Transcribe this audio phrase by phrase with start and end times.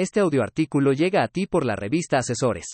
[0.00, 2.68] Este audioartículo llega a ti por la revista Asesores.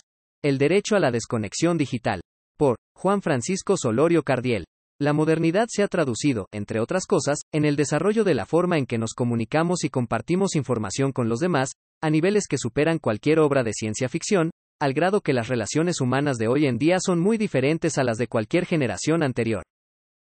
[0.44, 2.20] El derecho a la desconexión digital.
[2.56, 4.64] Por Juan Francisco Solorio Cardiel.
[5.00, 8.86] La modernidad se ha traducido, entre otras cosas, en el desarrollo de la forma en
[8.86, 13.65] que nos comunicamos y compartimos información con los demás, a niveles que superan cualquier obra
[13.65, 17.39] de ciencia ficción, al grado que las relaciones humanas de hoy en día son muy
[17.39, 19.65] diferentes a las de cualquier generación anterior.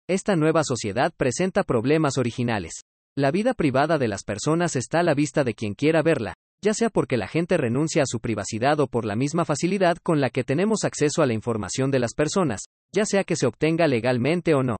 [0.07, 2.73] Esta nueva sociedad presenta problemas originales.
[3.17, 6.73] La vida privada de las personas está a la vista de quien quiera verla, ya
[6.73, 10.29] sea porque la gente renuncia a su privacidad o por la misma facilidad con la
[10.29, 12.61] que tenemos acceso a la información de las personas,
[12.93, 14.77] ya sea que se obtenga legalmente o no.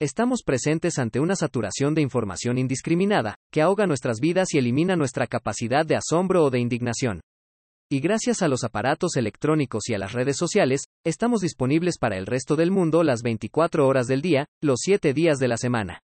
[0.00, 5.28] Estamos presentes ante una saturación de información indiscriminada, que ahoga nuestras vidas y elimina nuestra
[5.28, 7.20] capacidad de asombro o de indignación.
[7.88, 12.26] Y gracias a los aparatos electrónicos y a las redes sociales, estamos disponibles para el
[12.26, 16.00] resto del mundo las 24 horas del día, los 7 días de la semana.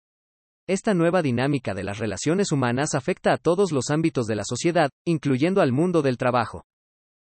[0.67, 4.91] Esta nueva dinámica de las relaciones humanas afecta a todos los ámbitos de la sociedad,
[5.07, 6.65] incluyendo al mundo del trabajo.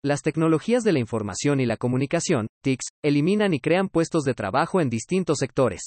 [0.05, 4.83] Las tecnologías de la información y la comunicación, TICs, eliminan y crean puestos de trabajo
[4.83, 5.81] en distintos sectores.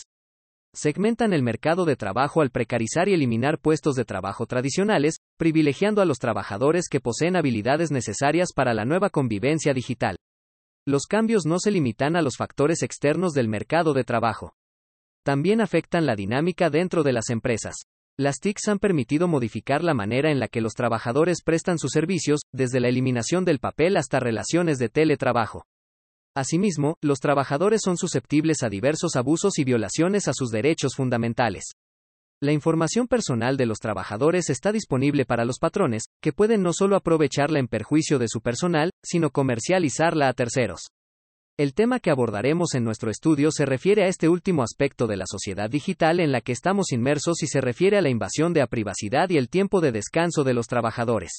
[0.74, 6.06] Segmentan el mercado de trabajo al precarizar y eliminar puestos de trabajo tradicionales, privilegiando a
[6.06, 10.18] los trabajadores que poseen habilidades necesarias para la nueva convivencia digital.
[10.88, 14.54] Los cambios no se limitan a los factores externos del mercado de trabajo
[15.26, 17.74] también afectan la dinámica dentro de las empresas.
[18.16, 22.42] Las TICs han permitido modificar la manera en la que los trabajadores prestan sus servicios,
[22.54, 25.66] desde la eliminación del papel hasta relaciones de teletrabajo.
[26.36, 31.72] Asimismo, los trabajadores son susceptibles a diversos abusos y violaciones a sus derechos fundamentales.
[32.40, 36.96] La información personal de los trabajadores está disponible para los patrones, que pueden no solo
[36.96, 40.82] aprovecharla en perjuicio de su personal, sino comercializarla a terceros.
[41.58, 45.24] El tema que abordaremos en nuestro estudio se refiere a este último aspecto de la
[45.26, 48.68] sociedad digital en la que estamos inmersos y se refiere a la invasión de la
[48.68, 51.32] privacidad y el tiempo de descanso de los trabajadores.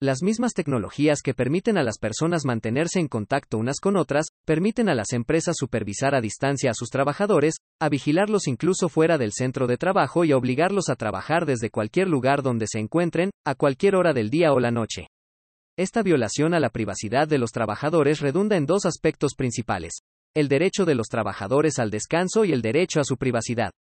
[0.00, 4.88] Las mismas tecnologías que permiten a las personas mantenerse en contacto unas con otras, permiten
[4.88, 9.68] a las empresas supervisar a distancia a sus trabajadores, a vigilarlos incluso fuera del centro
[9.68, 13.94] de trabajo y a obligarlos a trabajar desde cualquier lugar donde se encuentren, a cualquier
[13.94, 15.06] hora del día o la noche.
[15.78, 19.98] Esta violación a la privacidad de los trabajadores redunda en dos aspectos principales.
[20.34, 23.72] El derecho de los trabajadores al descanso y el derecho a su privacidad.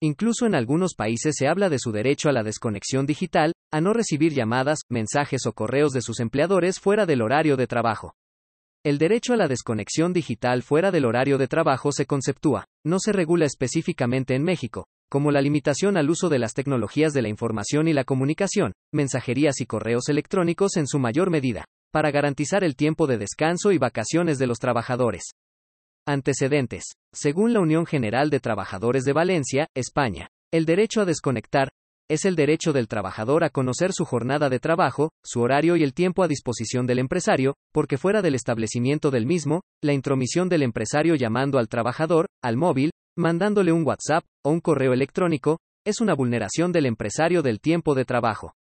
[0.00, 3.92] Incluso en algunos países se habla de su derecho a la desconexión digital, a no
[3.92, 8.14] recibir llamadas, mensajes o correos de sus empleadores fuera del horario de trabajo.
[8.82, 13.12] El derecho a la desconexión digital fuera del horario de trabajo se conceptúa, no se
[13.12, 17.88] regula específicamente en México, como la limitación al uso de las tecnologías de la información
[17.88, 23.06] y la comunicación, mensajerías y correos electrónicos en su mayor medida, para garantizar el tiempo
[23.06, 25.30] de descanso y vacaciones de los trabajadores.
[26.06, 26.84] Antecedentes.
[27.12, 31.68] Según la Unión General de Trabajadores de Valencia, España, el derecho a desconectar
[32.08, 35.92] es el derecho del trabajador a conocer su jornada de trabajo, su horario y el
[35.92, 41.16] tiempo a disposición del empresario, porque fuera del establecimiento del mismo, la intromisión del empresario
[41.16, 46.72] llamando al trabajador, al móvil, mandándole un WhatsApp o un correo electrónico, es una vulneración
[46.72, 48.54] del empresario del tiempo de trabajo.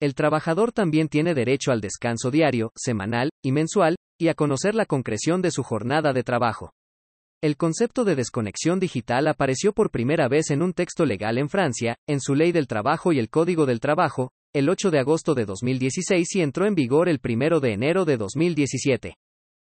[0.00, 4.86] El trabajador también tiene derecho al descanso diario, semanal y mensual, y a conocer la
[4.86, 6.72] concreción de su jornada de trabajo.
[7.42, 11.96] El concepto de desconexión digital apareció por primera vez en un texto legal en Francia,
[12.08, 15.44] en su Ley del Trabajo y el Código del Trabajo, el 8 de agosto de
[15.44, 19.16] 2016 y entró en vigor el 1 de enero de 2017.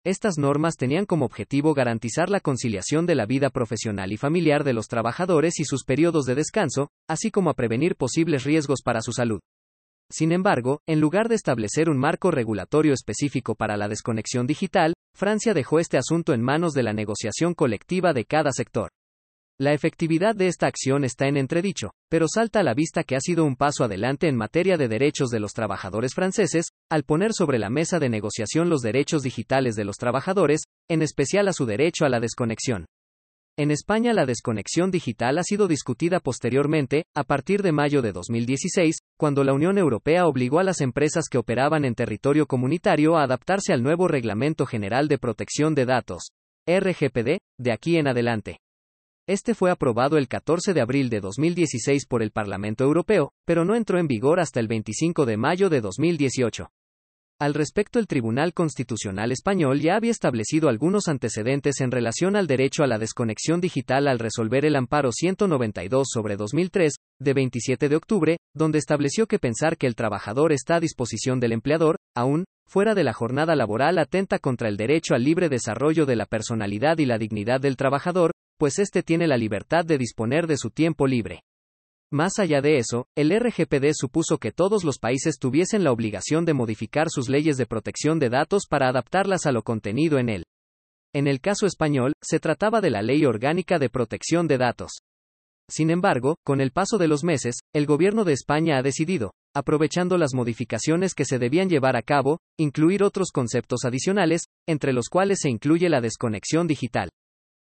[0.06, 4.74] Estas normas tenían como objetivo garantizar la conciliación de la vida profesional y familiar de
[4.74, 9.12] los trabajadores y sus periodos de descanso, así como a prevenir posibles riesgos para su
[9.12, 9.40] salud.
[10.10, 15.54] Sin embargo, en lugar de establecer un marco regulatorio específico para la desconexión digital, Francia
[15.54, 18.90] dejó este asunto en manos de la negociación colectiva de cada sector.
[19.60, 23.20] La efectividad de esta acción está en entredicho, pero salta a la vista que ha
[23.20, 27.60] sido un paso adelante en materia de derechos de los trabajadores franceses, al poner sobre
[27.60, 32.04] la mesa de negociación los derechos digitales de los trabajadores, en especial a su derecho
[32.04, 32.86] a la desconexión.
[33.56, 38.96] En España la desconexión digital ha sido discutida posteriormente, a partir de mayo de 2016,
[39.16, 43.72] cuando la Unión Europea obligó a las empresas que operaban en territorio comunitario a adaptarse
[43.72, 46.30] al nuevo Reglamento General de Protección de Datos,
[46.66, 48.63] RGPD, de aquí en adelante.
[49.26, 53.74] Este fue aprobado el 14 de abril de 2016 por el Parlamento Europeo, pero no
[53.74, 56.68] entró en vigor hasta el 25 de mayo de 2018.
[57.40, 62.84] Al respecto, el Tribunal Constitucional Español ya había establecido algunos antecedentes en relación al derecho
[62.84, 68.36] a la desconexión digital al resolver el amparo 192 sobre 2003, de 27 de octubre,
[68.54, 73.04] donde estableció que pensar que el trabajador está a disposición del empleador, aún, fuera de
[73.04, 77.16] la jornada laboral atenta contra el derecho al libre desarrollo de la personalidad y la
[77.16, 81.42] dignidad del trabajador, pues éste tiene la libertad de disponer de su tiempo libre.
[82.12, 86.54] Más allá de eso, el RGPD supuso que todos los países tuviesen la obligación de
[86.54, 90.44] modificar sus leyes de protección de datos para adaptarlas a lo contenido en él.
[91.12, 94.92] En el caso español, se trataba de la Ley Orgánica de Protección de Datos.
[95.70, 100.18] Sin embargo, con el paso de los meses, el gobierno de España ha decidido, aprovechando
[100.18, 105.38] las modificaciones que se debían llevar a cabo, incluir otros conceptos adicionales, entre los cuales
[105.40, 107.10] se incluye la desconexión digital.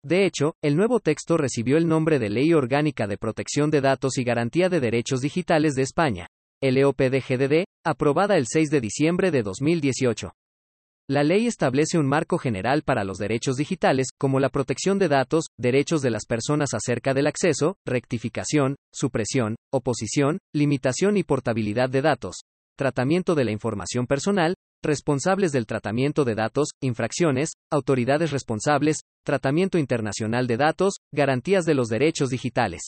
[0.04, 4.16] De hecho, el nuevo texto recibió el nombre de Ley Orgánica de Protección de Datos
[4.18, 6.28] y Garantía de Derechos Digitales de España,
[6.62, 10.32] LOPDGDD, aprobada el 6 de diciembre de 2018.
[11.10, 15.46] La ley establece un marco general para los derechos digitales, como la protección de datos,
[15.56, 22.42] derechos de las personas acerca del acceso, rectificación, supresión, oposición, limitación y portabilidad de datos,
[22.76, 30.46] tratamiento de la información personal, responsables del tratamiento de datos, infracciones, autoridades responsables, tratamiento internacional
[30.46, 32.82] de datos, garantías de los derechos digitales.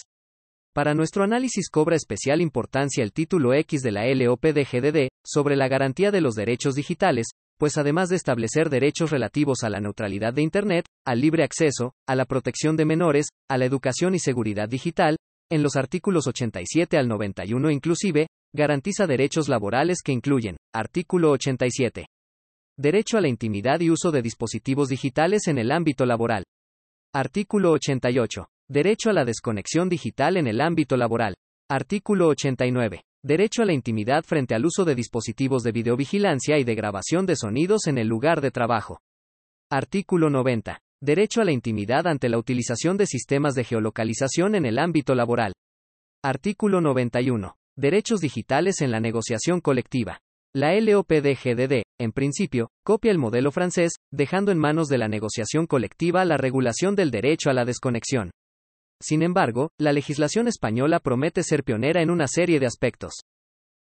[0.72, 6.12] Para nuestro análisis cobra especial importancia el título X de la LOPDGDD, sobre la garantía
[6.12, 7.26] de los derechos digitales,
[7.58, 12.14] pues además de establecer derechos relativos a la neutralidad de Internet, al libre acceso, a
[12.14, 15.16] la protección de menores, a la educación y seguridad digital,
[15.50, 22.06] en los artículos 87 al 91 inclusive, Garantiza derechos laborales que incluyen, artículo 87.
[22.76, 26.44] Derecho a la intimidad y uso de dispositivos digitales en el ámbito laboral.
[27.14, 28.48] Artículo 88.
[28.68, 31.36] Derecho a la desconexión digital en el ámbito laboral.
[31.70, 33.02] Artículo 89.
[33.22, 37.36] Derecho a la intimidad frente al uso de dispositivos de videovigilancia y de grabación de
[37.36, 39.00] sonidos en el lugar de trabajo.
[39.70, 40.80] Artículo 90.
[41.00, 45.52] Derecho a la intimidad ante la utilización de sistemas de geolocalización en el ámbito laboral.
[46.24, 47.59] Artículo 91.
[47.80, 50.18] Derechos digitales en la negociación colectiva.
[50.54, 56.26] La LOPDGDD, en principio, copia el modelo francés, dejando en manos de la negociación colectiva
[56.26, 58.32] la regulación del derecho a la desconexión.
[59.00, 63.14] Sin embargo, la legislación española promete ser pionera en una serie de aspectos.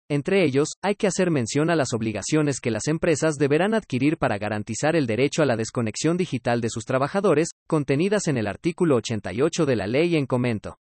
[0.08, 4.38] Entre ellos, hay que hacer mención a las obligaciones que las empresas deberán adquirir para
[4.38, 9.66] garantizar el derecho a la desconexión digital de sus trabajadores, contenidas en el artículo 88
[9.66, 10.78] de la ley en comento.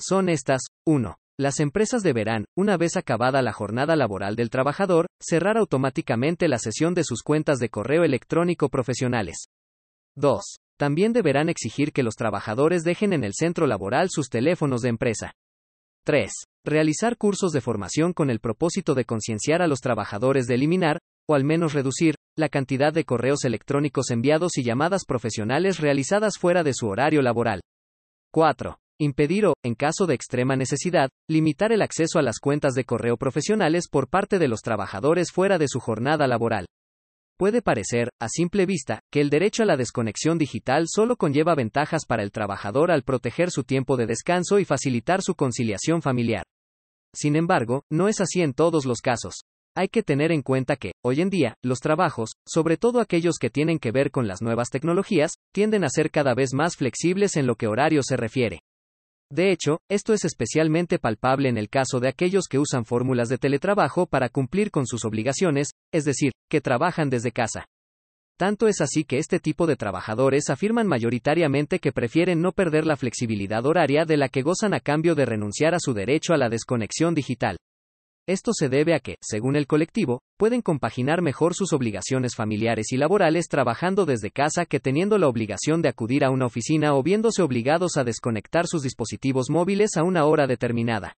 [0.00, 1.16] Son estas, 1.
[1.40, 6.92] Las empresas deberán, una vez acabada la jornada laboral del trabajador, cerrar automáticamente la sesión
[6.92, 9.46] de sus cuentas de correo electrónico profesionales.
[10.16, 10.58] 2.
[10.78, 15.32] También deberán exigir que los trabajadores dejen en el centro laboral sus teléfonos de empresa.
[16.04, 16.30] 3.
[16.66, 21.34] Realizar cursos de formación con el propósito de concienciar a los trabajadores de eliminar, o
[21.34, 26.74] al menos reducir, la cantidad de correos electrónicos enviados y llamadas profesionales realizadas fuera de
[26.74, 27.62] su horario laboral.
[28.30, 28.76] 4.
[29.02, 33.16] Impedir o, en caso de extrema necesidad, limitar el acceso a las cuentas de correo
[33.16, 36.66] profesionales por parte de los trabajadores fuera de su jornada laboral.
[37.38, 42.04] Puede parecer, a simple vista, que el derecho a la desconexión digital solo conlleva ventajas
[42.04, 46.44] para el trabajador al proteger su tiempo de descanso y facilitar su conciliación familiar.
[47.14, 49.44] Sin embargo, no es así en todos los casos.
[49.74, 53.48] Hay que tener en cuenta que, hoy en día, los trabajos, sobre todo aquellos que
[53.48, 57.46] tienen que ver con las nuevas tecnologías, tienden a ser cada vez más flexibles en
[57.46, 58.60] lo que horario se refiere.
[59.32, 63.38] De hecho, esto es especialmente palpable en el caso de aquellos que usan fórmulas de
[63.38, 67.64] teletrabajo para cumplir con sus obligaciones, es decir, que trabajan desde casa.
[68.36, 72.96] Tanto es así que este tipo de trabajadores afirman mayoritariamente que prefieren no perder la
[72.96, 76.48] flexibilidad horaria de la que gozan a cambio de renunciar a su derecho a la
[76.48, 77.56] desconexión digital.
[78.30, 82.96] Esto se debe a que, según el colectivo, pueden compaginar mejor sus obligaciones familiares y
[82.96, 87.42] laborales trabajando desde casa que teniendo la obligación de acudir a una oficina o viéndose
[87.42, 91.16] obligados a desconectar sus dispositivos móviles a una hora determinada.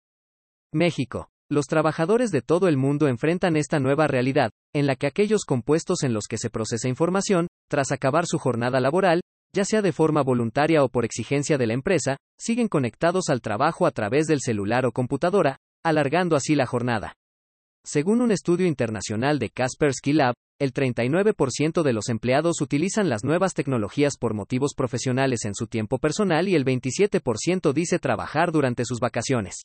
[0.72, 1.28] México.
[1.50, 6.04] Los trabajadores de todo el mundo enfrentan esta nueva realidad, en la que aquellos compuestos
[6.04, 9.20] en los que se procesa información, tras acabar su jornada laboral,
[9.54, 13.84] ya sea de forma voluntaria o por exigencia de la empresa, siguen conectados al trabajo
[13.84, 17.14] a través del celular o computadora, alargando así la jornada.
[17.84, 23.54] Según un estudio internacional de Kaspersky Lab, el 39% de los empleados utilizan las nuevas
[23.54, 29.00] tecnologías por motivos profesionales en su tiempo personal y el 27% dice trabajar durante sus
[29.00, 29.62] vacaciones.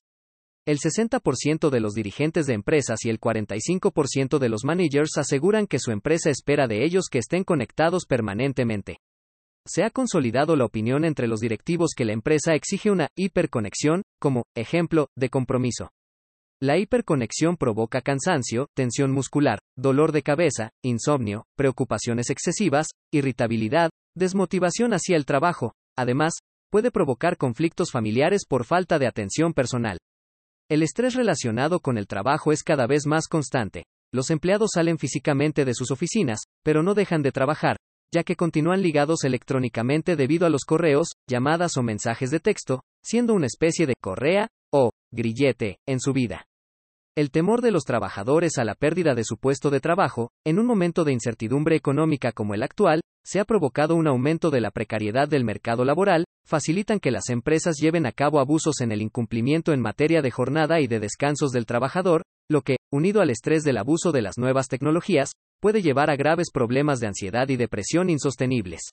[0.66, 5.80] El 60% de los dirigentes de empresas y el 45% de los managers aseguran que
[5.80, 8.98] su empresa espera de ellos que estén conectados permanentemente.
[9.68, 14.46] Se ha consolidado la opinión entre los directivos que la empresa exige una hiperconexión, como
[14.56, 15.92] ejemplo de compromiso.
[16.60, 25.18] La hiperconexión provoca cansancio, tensión muscular, dolor de cabeza, insomnio, preocupaciones excesivas, irritabilidad, desmotivación hacia
[25.18, 25.74] el trabajo.
[25.96, 26.34] Además,
[26.72, 30.00] puede provocar conflictos familiares por falta de atención personal.
[30.68, 33.84] El estrés relacionado con el trabajo es cada vez más constante.
[34.12, 37.78] Los empleados salen físicamente de sus oficinas, pero no dejan de trabajar,
[38.12, 43.36] ya que continúan ligados electrónicamente debido a los correos, llamadas o mensajes de texto, siendo
[43.36, 46.46] una especie de correa o grillete, en su vida.
[47.16, 50.66] El temor de los trabajadores a la pérdida de su puesto de trabajo, en un
[50.66, 55.28] momento de incertidumbre económica como el actual, se ha provocado un aumento de la precariedad
[55.28, 59.82] del mercado laboral, facilitan que las empresas lleven a cabo abusos en el incumplimiento en
[59.82, 64.12] materia de jornada y de descansos del trabajador, lo que, unido al estrés del abuso
[64.12, 68.92] de las nuevas tecnologías, puede llevar a graves problemas de ansiedad y depresión insostenibles.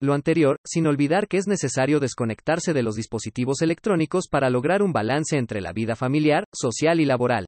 [0.00, 4.92] Lo anterior, sin olvidar que es necesario desconectarse de los dispositivos electrónicos para lograr un
[4.92, 7.46] balance entre la vida familiar, social y laboral.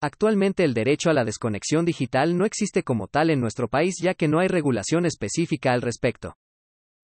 [0.00, 4.14] Actualmente el derecho a la desconexión digital no existe como tal en nuestro país ya
[4.14, 6.36] que no hay regulación específica al respecto.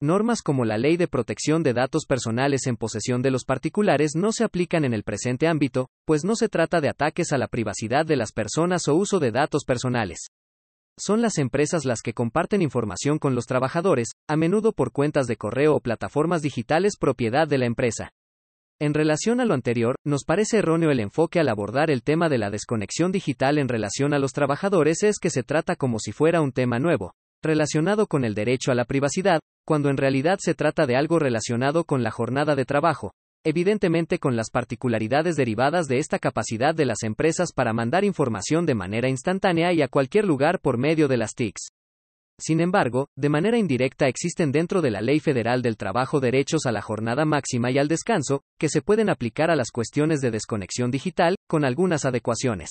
[0.01, 4.33] Normas como la Ley de Protección de Datos Personales en posesión de los particulares no
[4.33, 8.07] se aplican en el presente ámbito, pues no se trata de ataques a la privacidad
[8.07, 10.31] de las personas o uso de datos personales
[11.01, 15.37] son las empresas las que comparten información con los trabajadores, a menudo por cuentas de
[15.37, 18.13] correo o plataformas digitales propiedad de la empresa.
[18.79, 22.39] En relación a lo anterior, nos parece erróneo el enfoque al abordar el tema de
[22.39, 26.41] la desconexión digital en relación a los trabajadores es que se trata como si fuera
[26.41, 30.87] un tema nuevo, relacionado con el derecho a la privacidad, cuando en realidad se trata
[30.87, 33.13] de algo relacionado con la jornada de trabajo,
[33.45, 38.75] evidentemente con las particularidades derivadas de esta capacidad de las empresas para mandar información de
[38.75, 41.71] manera instantánea y a cualquier lugar por medio de las TICs.
[42.39, 46.73] Sin embargo, de manera indirecta existen dentro de la Ley Federal del Trabajo derechos a
[46.73, 50.91] la jornada máxima y al descanso, que se pueden aplicar a las cuestiones de desconexión
[50.91, 52.71] digital, con algunas adecuaciones.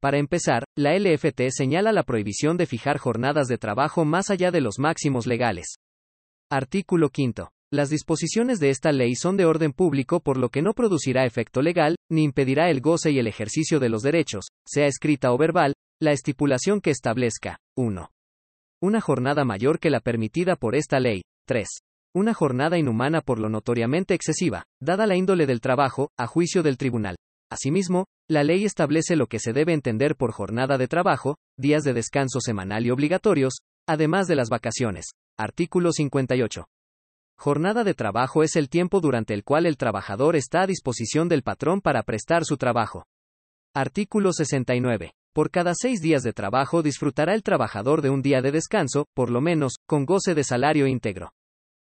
[0.00, 4.60] Para empezar, la LFT señala la prohibición de fijar jornadas de trabajo más allá de
[4.60, 5.76] los máximos legales.
[6.50, 7.50] Artículo 5.
[7.72, 11.62] Las disposiciones de esta ley son de orden público por lo que no producirá efecto
[11.62, 15.72] legal, ni impedirá el goce y el ejercicio de los derechos, sea escrita o verbal,
[15.98, 18.10] la estipulación que establezca 1.
[18.82, 21.22] Una jornada mayor que la permitida por esta ley.
[21.48, 21.66] 3.
[22.14, 26.76] Una jornada inhumana por lo notoriamente excesiva, dada la índole del trabajo, a juicio del
[26.76, 27.16] tribunal.
[27.50, 31.94] Asimismo, la ley establece lo que se debe entender por jornada de trabajo, días de
[31.94, 35.06] descanso semanal y obligatorios, además de las vacaciones.
[35.38, 36.66] Artículo 58.
[37.42, 41.42] Jornada de trabajo es el tiempo durante el cual el trabajador está a disposición del
[41.42, 43.04] patrón para prestar su trabajo.
[43.74, 45.10] Artículo 69.
[45.34, 49.28] Por cada seis días de trabajo disfrutará el trabajador de un día de descanso, por
[49.28, 51.32] lo menos, con goce de salario íntegro.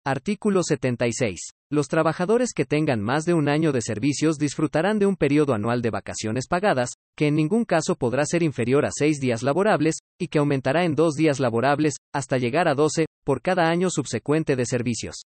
[0.05, 1.50] Artículo 76.
[1.71, 5.81] Los trabajadores que tengan más de un año de servicios disfrutarán de un periodo anual
[5.81, 10.26] de vacaciones pagadas, que en ningún caso podrá ser inferior a seis días laborables, y
[10.26, 14.67] que aumentará en dos días laborables, hasta llegar a doce, por cada año subsecuente de
[14.67, 15.25] servicios.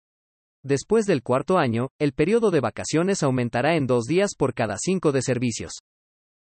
[0.67, 5.13] Después del cuarto año, el periodo de vacaciones aumentará en dos días por cada cinco
[5.13, 5.75] de servicios.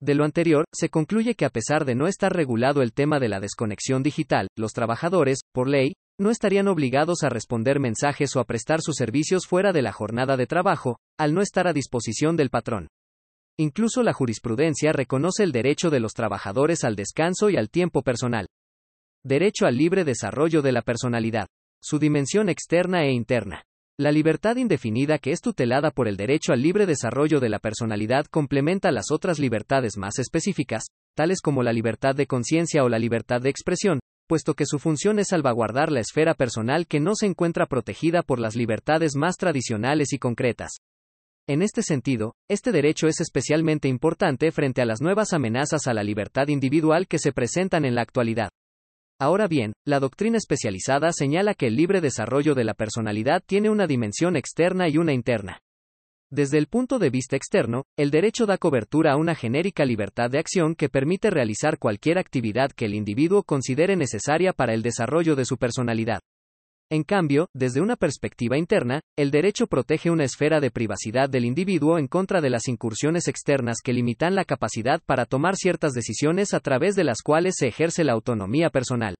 [0.01, 3.29] De lo anterior, se concluye que a pesar de no estar regulado el tema de
[3.29, 8.45] la desconexión digital, los trabajadores, por ley, no estarían obligados a responder mensajes o a
[8.45, 12.49] prestar sus servicios fuera de la jornada de trabajo, al no estar a disposición del
[12.49, 12.87] patrón.
[13.55, 18.47] Incluso la jurisprudencia reconoce el derecho de los trabajadores al descanso y al tiempo personal.
[19.23, 21.45] Derecho al libre desarrollo de la personalidad.
[21.83, 23.61] Su dimensión externa e interna.
[23.99, 28.27] La libertad indefinida que es tutelada por el derecho al libre desarrollo de la personalidad
[28.27, 30.83] complementa las otras libertades más específicas,
[31.15, 35.17] tales como la libertad de conciencia o la libertad de expresión, puesto que su función
[35.17, 40.13] es salvaguardar la esfera personal que no se encuentra protegida por las libertades más tradicionales
[40.13, 40.77] y concretas.
[41.47, 46.03] En este sentido, este derecho es especialmente importante frente a las nuevas amenazas a la
[46.03, 48.49] libertad individual que se presentan en la actualidad.
[49.19, 53.87] Ahora bien, la doctrina especializada señala que el libre desarrollo de la personalidad tiene una
[53.87, 55.59] dimensión externa y una interna.
[56.29, 60.37] Desde el punto de vista externo, el derecho da cobertura a una genérica libertad de
[60.37, 65.45] acción que permite realizar cualquier actividad que el individuo considere necesaria para el desarrollo de
[65.45, 66.19] su personalidad.
[66.89, 71.97] En cambio, desde una perspectiva interna, el derecho protege una esfera de privacidad del individuo
[71.97, 76.61] en contra de las incursiones externas que limitan la capacidad para tomar ciertas decisiones a
[76.61, 79.15] través de las cuales se ejerce la autonomía personal.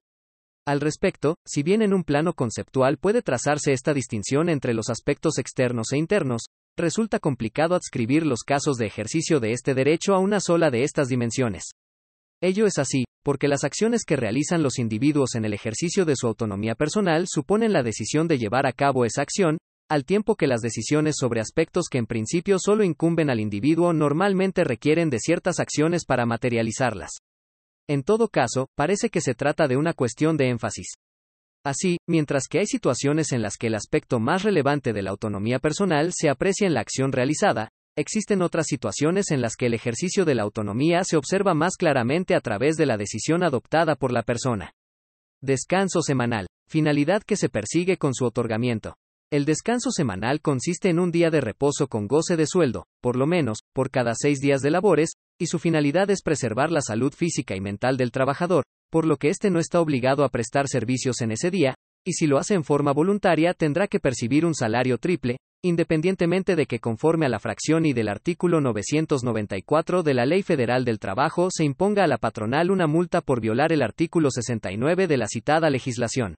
[0.66, 5.36] Al respecto, si bien en un plano conceptual puede trazarse esta distinción entre los aspectos
[5.36, 6.46] externos e internos,
[6.78, 11.08] resulta complicado adscribir los casos de ejercicio de este derecho a una sola de estas
[11.08, 11.64] dimensiones.
[12.40, 16.26] Ello es así, porque las acciones que realizan los individuos en el ejercicio de su
[16.26, 19.58] autonomía personal suponen la decisión de llevar a cabo esa acción,
[19.90, 24.64] al tiempo que las decisiones sobre aspectos que en principio solo incumben al individuo normalmente
[24.64, 27.18] requieren de ciertas acciones para materializarlas.
[27.86, 30.94] En todo caso, parece que se trata de una cuestión de énfasis.
[31.66, 35.58] Así, mientras que hay situaciones en las que el aspecto más relevante de la autonomía
[35.58, 37.68] personal se aprecia en la acción realizada,
[37.98, 42.36] existen otras situaciones en las que el ejercicio de la autonomía se observa más claramente
[42.36, 44.72] a través de la decisión adoptada por la persona.
[45.42, 46.46] Descanso semanal.
[46.68, 48.94] Finalidad que se persigue con su otorgamiento.
[49.32, 53.26] El descanso semanal consiste en un día de reposo con goce de sueldo, por lo
[53.26, 57.56] menos, por cada seis días de labores, y su finalidad es preservar la salud física
[57.56, 61.32] y mental del trabajador, por lo que éste no está obligado a prestar servicios en
[61.32, 61.74] ese día,
[62.06, 66.66] y si lo hace en forma voluntaria tendrá que percibir un salario triple, independientemente de
[66.66, 71.48] que conforme a la fracción y del artículo 994 de la Ley Federal del Trabajo
[71.50, 75.68] se imponga a la patronal una multa por violar el artículo 69 de la citada
[75.68, 76.36] legislación.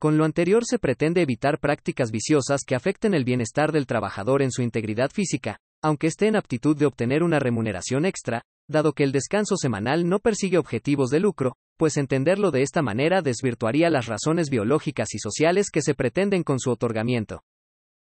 [0.00, 4.50] Con lo anterior se pretende evitar prácticas viciosas que afecten el bienestar del trabajador en
[4.50, 9.12] su integridad física, aunque esté en aptitud de obtener una remuneración extra, dado que el
[9.12, 14.50] descanso semanal no persigue objetivos de lucro, pues entenderlo de esta manera desvirtuaría las razones
[14.50, 17.42] biológicas y sociales que se pretenden con su otorgamiento.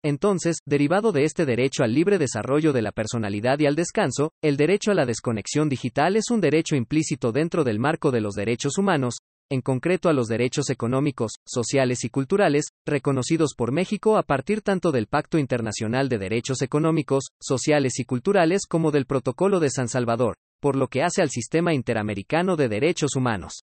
[0.05, 4.57] Entonces, derivado de este derecho al libre desarrollo de la personalidad y al descanso, el
[4.57, 8.79] derecho a la desconexión digital es un derecho implícito dentro del marco de los derechos
[8.79, 9.19] humanos,
[9.49, 14.91] en concreto a los derechos económicos, sociales y culturales, reconocidos por México a partir tanto
[14.91, 20.37] del Pacto Internacional de Derechos Económicos, Sociales y Culturales como del Protocolo de San Salvador,
[20.59, 23.63] por lo que hace al Sistema Interamericano de Derechos Humanos.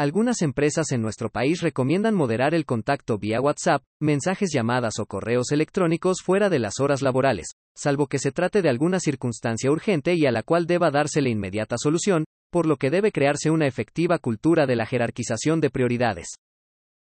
[0.00, 5.52] Algunas empresas en nuestro país recomiendan moderar el contacto vía WhatsApp, mensajes llamadas o correos
[5.52, 10.24] electrónicos fuera de las horas laborales, salvo que se trate de alguna circunstancia urgente y
[10.24, 14.64] a la cual deba dársele inmediata solución, por lo que debe crearse una efectiva cultura
[14.64, 16.28] de la jerarquización de prioridades.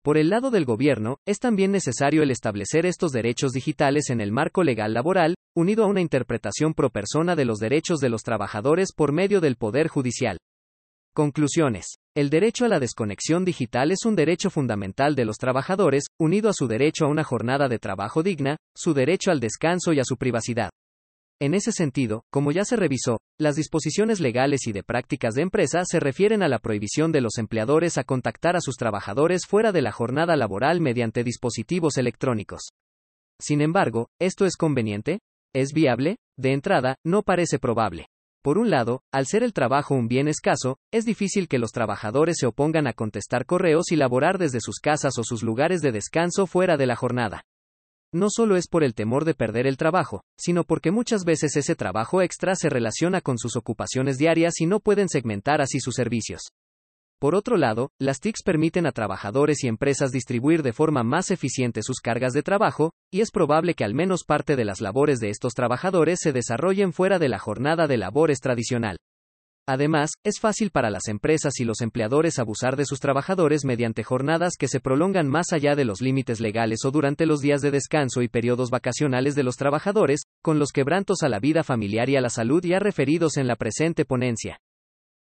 [0.03, 4.33] Por el lado del gobierno, es también necesario el establecer estos derechos digitales en el
[4.33, 8.95] marco legal laboral, unido a una interpretación pro persona de los derechos de los trabajadores
[8.97, 10.39] por medio del Poder Judicial.
[11.17, 11.97] Conclusiones.
[12.15, 16.53] El derecho a la desconexión digital es un derecho fundamental de los trabajadores, unido a
[16.53, 20.19] su derecho a una jornada de trabajo digna, su derecho al descanso y a su
[20.19, 20.69] privacidad.
[21.41, 25.87] En ese sentido, como ya se revisó, las disposiciones legales y de prácticas de empresa
[25.87, 29.81] se refieren a la prohibición de los empleadores a contactar a sus trabajadores fuera de
[29.81, 32.73] la jornada laboral mediante dispositivos electrónicos.
[33.41, 35.21] Sin embargo, ¿esto es conveniente?
[35.55, 36.17] ¿Es viable?
[36.39, 38.09] De entrada, no parece probable.
[38.47, 42.37] Por un lado, al ser el trabajo un bien escaso, es difícil que los trabajadores
[42.39, 46.47] se opongan a contestar correos y laborar desde sus casas o sus lugares de descanso
[46.47, 47.43] fuera de la jornada
[48.13, 51.75] no solo es por el temor de perder el trabajo, sino porque muchas veces ese
[51.75, 56.53] trabajo extra se relaciona con sus ocupaciones diarias y no pueden segmentar así sus servicios.
[57.19, 61.83] Por otro lado, las TICs permiten a trabajadores y empresas distribuir de forma más eficiente
[61.83, 65.31] sus cargas de trabajo, y es probable que al menos parte de las labores de
[65.31, 68.99] estos trabajadores se desarrollen fuera de la jornada de labores tradicional.
[69.67, 74.57] Además, es fácil para las empresas y los empleadores abusar de sus trabajadores mediante jornadas
[74.59, 78.21] que se prolongan más allá de los límites legales o durante los días de descanso
[78.21, 82.21] y periodos vacacionales de los trabajadores, con los quebrantos a la vida familiar y a
[82.21, 84.61] la salud ya referidos en la presente ponencia.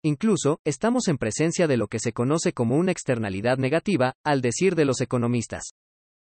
[0.03, 4.73] Incluso, estamos en presencia de lo que se conoce como una externalidad negativa, al decir
[4.73, 5.73] de los economistas.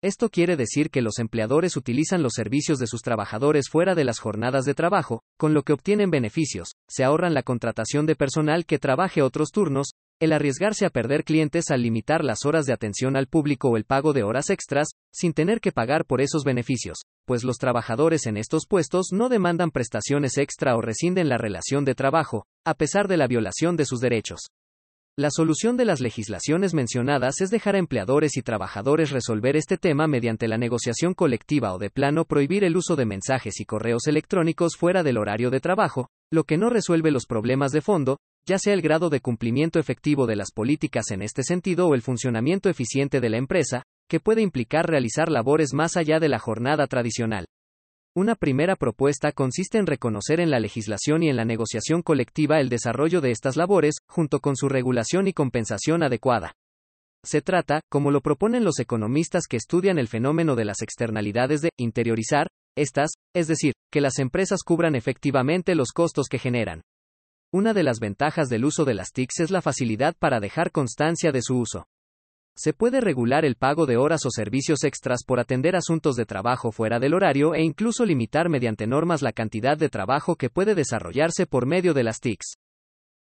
[0.04, 4.19] Esto quiere decir que los empleadores utilizan los servicios de sus trabajadores fuera de las
[4.19, 8.80] jornadas de trabajo, con lo que obtienen beneficios, se ahorran la contratación de personal que
[8.80, 13.27] trabaje otros turnos, el arriesgarse a perder clientes al limitar las horas de atención al
[13.27, 17.43] público o el pago de horas extras, sin tener que pagar por esos beneficios, pues
[17.43, 22.45] los trabajadores en estos puestos no demandan prestaciones extra o rescinden la relación de trabajo,
[22.65, 24.39] a pesar de la violación de sus derechos.
[25.15, 30.07] La solución de las legislaciones mencionadas es dejar a empleadores y trabajadores resolver este tema
[30.07, 34.75] mediante la negociación colectiva o de plano prohibir el uso de mensajes y correos electrónicos
[34.75, 38.73] fuera del horario de trabajo, lo que no resuelve los problemas de fondo, ya sea
[38.73, 43.21] el grado de cumplimiento efectivo de las políticas en este sentido o el funcionamiento eficiente
[43.21, 47.45] de la empresa, que puede implicar realizar labores más allá de la jornada tradicional.
[48.15, 52.69] Una primera propuesta consiste en reconocer en la legislación y en la negociación colectiva el
[52.69, 56.53] desarrollo de estas labores, junto con su regulación y compensación adecuada.
[57.25, 61.69] Se trata, como lo proponen los economistas que estudian el fenómeno de las externalidades, de
[61.77, 66.82] interiorizar estas, es decir, que las empresas cubran efectivamente los costos que generan.
[67.54, 71.32] Una de las ventajas del uso de las TICs es la facilidad para dejar constancia
[71.32, 71.86] de su uso.
[72.58, 76.72] Se puede regular el pago de horas o servicios extras por atender asuntos de trabajo
[76.72, 81.46] fuera del horario e incluso limitar mediante normas la cantidad de trabajo que puede desarrollarse
[81.46, 82.56] por medio de las TICs.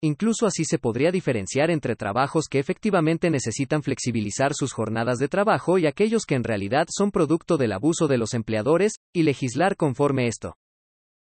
[0.01, 5.77] Incluso así se podría diferenciar entre trabajos que efectivamente necesitan flexibilizar sus jornadas de trabajo
[5.77, 10.29] y aquellos que en realidad son producto del abuso de los empleadores, y legislar conforme
[10.29, 10.55] esto.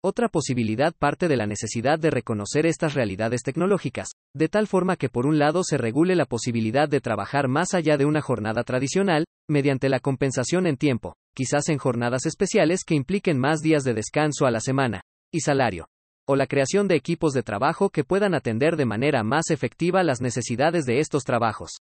[0.01, 5.09] Otra posibilidad parte de la necesidad de reconocer estas realidades tecnológicas, de tal forma que
[5.09, 9.25] por un lado se regule la posibilidad de trabajar más allá de una jornada tradicional,
[9.49, 14.47] mediante la compensación en tiempo, quizás en jornadas especiales que impliquen más días de descanso
[14.47, 15.01] a la semana,
[15.33, 15.89] y salario,
[16.29, 20.21] o la creación de equipos de trabajo que puedan atender de manera más efectiva las
[20.21, 21.81] necesidades de estos trabajos.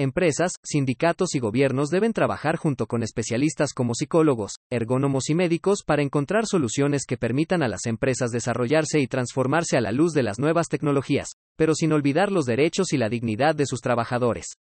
[0.00, 6.02] Empresas, sindicatos y gobiernos deben trabajar junto con especialistas como psicólogos, ergónomos y médicos para
[6.02, 10.38] encontrar soluciones que permitan a las empresas desarrollarse y transformarse a la luz de las
[10.38, 14.58] nuevas tecnologías, pero sin olvidar los derechos y la dignidad de sus trabajadores.